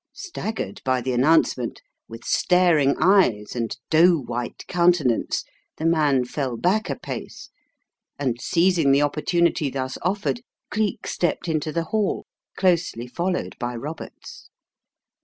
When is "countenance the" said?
4.65-5.85